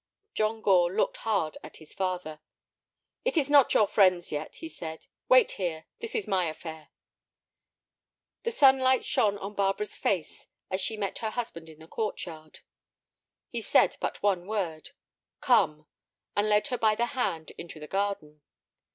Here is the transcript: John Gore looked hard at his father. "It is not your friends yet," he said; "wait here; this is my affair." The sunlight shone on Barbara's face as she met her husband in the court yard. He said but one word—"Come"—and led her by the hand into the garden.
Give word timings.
John 0.33 0.61
Gore 0.61 0.91
looked 0.91 1.17
hard 1.17 1.57
at 1.61 1.77
his 1.77 1.93
father. 1.93 2.39
"It 3.23 3.37
is 3.37 3.51
not 3.51 3.71
your 3.75 3.85
friends 3.85 4.31
yet," 4.31 4.55
he 4.55 4.67
said; 4.67 5.05
"wait 5.29 5.51
here; 5.61 5.85
this 5.99 6.15
is 6.15 6.27
my 6.27 6.45
affair." 6.45 6.89
The 8.41 8.49
sunlight 8.49 9.05
shone 9.05 9.37
on 9.37 9.53
Barbara's 9.53 9.99
face 9.99 10.47
as 10.71 10.81
she 10.81 10.97
met 10.97 11.19
her 11.19 11.29
husband 11.29 11.69
in 11.69 11.77
the 11.77 11.87
court 11.87 12.25
yard. 12.25 12.61
He 13.51 13.61
said 13.61 13.95
but 13.99 14.23
one 14.23 14.47
word—"Come"—and 14.47 16.49
led 16.49 16.67
her 16.69 16.79
by 16.79 16.95
the 16.95 17.05
hand 17.13 17.51
into 17.59 17.79
the 17.79 17.85
garden. 17.85 18.41